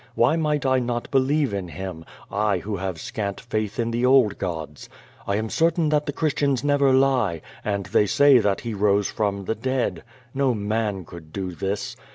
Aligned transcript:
Why 0.15 0.35
might 0.35 0.65
I 0.65 0.79
not 0.79 1.11
believe 1.11 1.53
in 1.53 1.67
Him, 1.67 2.05
I 2.31 2.57
who 2.57 2.77
have 2.77 2.99
scant 2.99 3.39
faith 3.39 3.77
in 3.77 3.91
the 3.91 4.03
old 4.03 4.39
gods? 4.39 4.89
T 5.29 5.35
am 5.37 5.47
certain 5.47 5.89
that 5.89 6.07
the 6.07 6.11
Christians 6.11 6.63
never 6.63 6.91
lie, 6.91 7.41
and 7.63 7.85
they 7.85 8.07
say 8.07 8.39
that 8.39 8.61
He 8.61 8.73
rose 8.73 9.11
from 9.11 9.45
the 9.45 9.53
dead. 9.53 10.01
No 10.33 10.55
man 10.55 11.05
could 11.05 11.31
do 11.31 11.51
this. 11.51 11.95